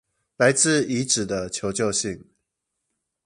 [0.37, 2.31] 來自遺址的求救信